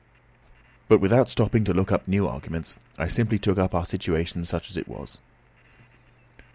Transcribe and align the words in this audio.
But 0.87 0.99
without 0.99 1.29
stopping 1.29 1.63
to 1.65 1.75
look 1.75 1.91
up 1.91 2.07
new 2.07 2.27
arguments 2.27 2.79
I 2.97 3.07
simply 3.07 3.37
took 3.37 3.59
up 3.59 3.75
our 3.75 3.85
situation 3.85 4.43
such 4.45 4.71
as 4.71 4.75
it 4.75 4.87
was. 4.87 5.19